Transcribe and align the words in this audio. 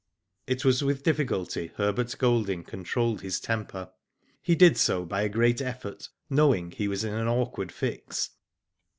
It 0.47 0.65
was 0.65 0.83
with 0.83 1.03
difficulty 1.03 1.67
Herbert 1.75 2.15
Golding 2.17 2.63
controlled 2.63 3.21
his 3.21 3.39
temper. 3.39 3.91
He 4.41 4.55
did 4.55 4.75
so 4.75 5.05
by 5.05 5.21
a 5.21 5.29
great 5.29 5.61
effort, 5.61 6.09
knowing 6.27 6.71
he 6.71 6.87
was 6.87 7.03
in 7.03 7.13
an 7.13 7.27
awkward 7.27 7.71
fix. 7.71 8.31